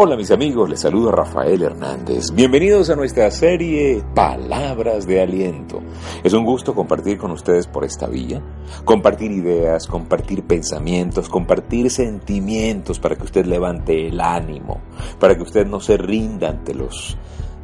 [0.00, 2.30] Hola mis amigos, les saluda Rafael Hernández.
[2.32, 5.80] Bienvenidos a nuestra serie Palabras de Aliento.
[6.22, 8.40] Es un gusto compartir con ustedes por esta vía,
[8.84, 14.82] compartir ideas, compartir pensamientos, compartir sentimientos para que usted levante el ánimo,
[15.18, 17.18] para que usted no se rinda ante los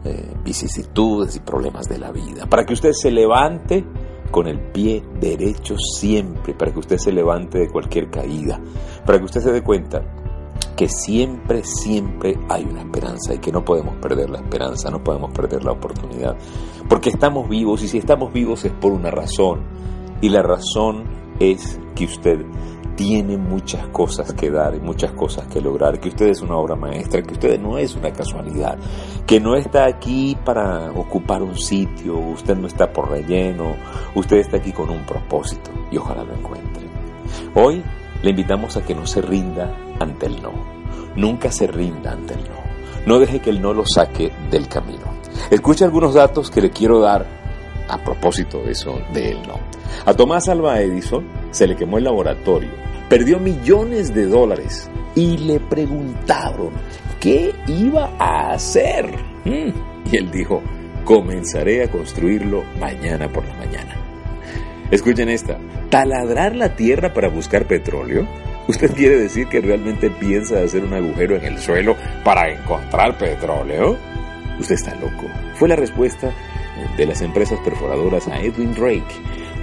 [0.05, 3.85] eh, vicisitudes y problemas de la vida, para que usted se levante
[4.33, 8.61] con el pie derecho siempre, para que usted se levante de cualquier caída,
[9.07, 10.03] para que usted se dé cuenta
[10.77, 15.33] que siempre, siempre hay una esperanza y que no podemos perder la esperanza, no podemos
[15.33, 16.37] perder la oportunidad,
[16.89, 19.63] porque estamos vivos y si estamos vivos es por una razón
[20.21, 21.05] y la razón
[21.39, 22.45] es que usted
[22.97, 26.77] tiene muchas cosas que dar y muchas cosas que lograr, que usted es una obra
[26.77, 28.79] maestra, que usted no es una casualidad,
[29.27, 33.75] que no está aquí para ocupar un sitio, usted no está por relleno,
[34.15, 36.89] usted está aquí con un propósito y ojalá lo encuentre.
[37.55, 37.83] Hoy
[38.25, 40.53] le invitamos a que no se rinda ante el no.
[41.15, 42.65] Nunca se rinda ante el no.
[43.07, 45.05] No deje que el no lo saque del camino.
[45.51, 47.27] Escuche algunos datos que le quiero dar
[47.87, 49.61] a propósito de eso, de él no.
[50.07, 52.71] A Tomás Alba Edison se le quemó el laboratorio,
[53.11, 56.71] perdió millones de dólares y le preguntaron
[57.21, 59.07] qué iba a hacer.
[59.45, 60.63] Mm, y él dijo,
[61.05, 64.04] comenzaré a construirlo mañana por la mañana.
[64.95, 65.59] Escuchen esta,
[65.91, 68.29] taladrar la tierra para buscar petróleo.
[68.69, 73.99] ¿Usted quiere decir que realmente piensa hacer un agujero en el suelo para encontrar petróleo?
[74.61, 75.27] Usted está loco.
[75.57, 76.33] Fue la respuesta
[76.97, 79.03] de las empresas perforadoras a Edwin Drake,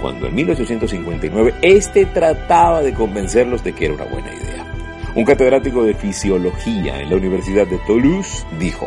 [0.02, 4.66] cuando en 1859 este trataba de convencerlos de que era una buena idea.
[5.14, 8.86] Un catedrático de fisiología en la Universidad de Toulouse dijo,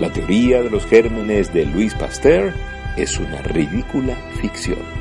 [0.00, 2.52] la teoría de los gérmenes de Louis Pasteur
[2.96, 4.93] es una ridícula ficción.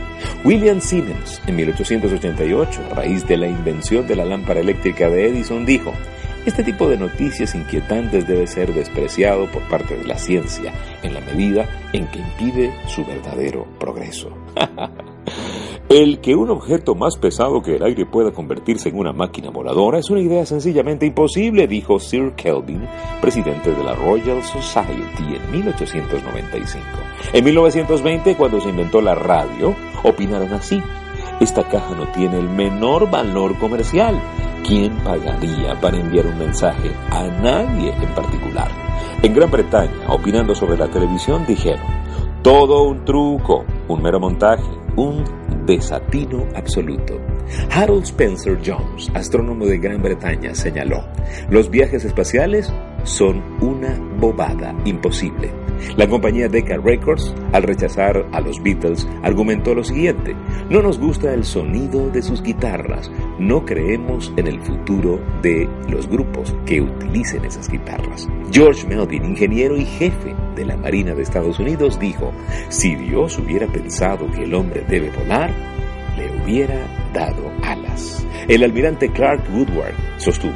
[0.44, 5.66] William Siemens, en 1888, a raíz de la invención de la lámpara eléctrica de Edison,
[5.66, 5.94] dijo,
[6.45, 11.22] este tipo de noticias inquietantes debe ser despreciado por parte de la ciencia en la
[11.22, 14.35] medida en que impide su verdadero progreso.
[15.94, 20.00] El que un objeto más pesado que el aire pueda convertirse en una máquina voladora
[20.00, 22.88] es una idea sencillamente imposible, dijo Sir Kelvin,
[23.22, 26.84] presidente de la Royal Society en 1895.
[27.31, 30.81] En 1920, cuando se inventó la radio, opinaron así.
[31.40, 34.19] Esta caja no tiene el menor valor comercial.
[34.66, 38.72] ¿Quién pagaría para enviar un mensaje a nadie en particular?
[39.22, 41.85] En Gran Bretaña, opinando sobre la televisión, dijeron,
[42.41, 45.23] todo un truco, un mero montaje, un
[45.65, 47.19] desatino absoluto.
[47.71, 51.03] Harold Spencer Jones, astrónomo de Gran Bretaña, señaló,
[51.49, 52.71] los viajes espaciales
[53.03, 55.62] son una bobada imposible.
[55.97, 60.35] La compañía Decca Records, al rechazar a los Beatles, argumentó lo siguiente,
[60.69, 66.07] no nos gusta el sonido de sus guitarras, no creemos en el futuro de los
[66.07, 68.27] grupos que utilicen esas guitarras.
[68.51, 72.31] George Melvin, ingeniero y jefe de la Marina de Estados Unidos, dijo,
[72.69, 75.51] si Dios hubiera pensado que el hombre debe volar,
[76.17, 78.25] le hubiera dado alas.
[78.47, 80.51] El almirante Clark Woodward sostuvo,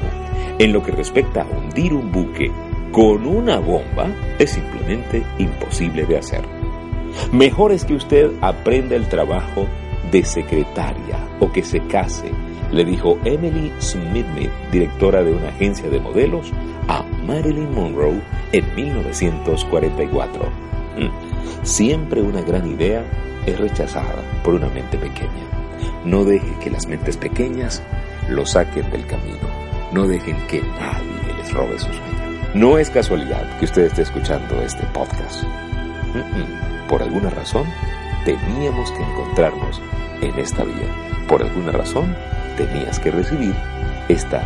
[0.59, 2.51] en lo que respecta a hundir un buque
[2.91, 4.07] con una bomba,
[4.39, 6.43] es simplemente imposible de hacer.
[7.31, 9.67] Mejor es que usted aprenda el trabajo
[10.11, 12.31] de secretaria o que se case,
[12.71, 14.25] le dijo Emily Smith,
[14.71, 16.51] directora de una agencia de modelos,
[16.87, 18.21] a Marilyn Monroe
[18.51, 20.43] en 1944.
[20.97, 21.65] Mm.
[21.65, 23.03] Siempre una gran idea
[23.45, 25.47] es rechazada por una mente pequeña.
[26.05, 27.83] No deje que las mentes pequeñas
[28.29, 29.47] lo saquen del camino.
[29.91, 32.26] No dejen que nadie les robe su sueño.
[32.57, 35.43] No es casualidad que usted esté escuchando este podcast.
[36.89, 37.67] Por alguna razón,
[38.25, 39.79] teníamos que encontrarnos
[40.21, 40.87] en esta vía.
[41.27, 42.15] Por alguna razón,
[42.57, 43.53] tenías que recibir
[44.09, 44.43] esta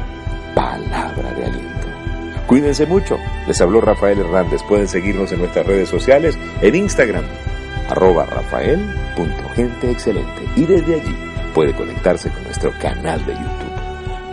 [0.53, 1.87] palabra de aliento.
[2.47, 3.17] Cuídense mucho.
[3.47, 4.61] Les habló Rafael Hernández.
[4.63, 7.23] Pueden seguirnos en nuestras redes sociales, en Instagram,
[7.89, 10.49] arroba rafael.genteexcelente.
[10.57, 11.15] Y desde allí
[11.53, 13.71] puede conectarse con nuestro canal de YouTube.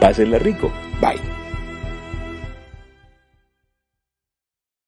[0.00, 0.72] Pásenla rico.
[1.00, 1.37] Bye.